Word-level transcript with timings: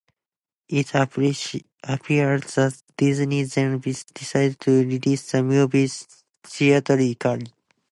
It 0.67 0.95
appears 0.95 1.57
that 2.55 2.81
Disney 2.97 3.43
then 3.43 3.77
decided 3.81 4.59
to 4.61 4.71
release 4.83 5.31
the 5.31 5.43
movie 5.43 5.89
theatrically. 6.43 7.19